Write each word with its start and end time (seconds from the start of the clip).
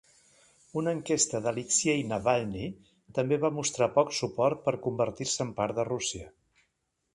Una 0.79 0.93
enquesta 0.99 1.41
d'Alexei 1.47 2.01
Navalny 2.13 2.65
també 3.19 3.39
va 3.45 3.53
mostrar 3.59 3.91
poc 4.01 4.17
suport 4.23 4.67
per 4.67 4.77
convertir-se 4.89 5.47
en 5.49 5.55
part 5.63 5.81
de 5.81 5.89
Rússia. 5.95 6.35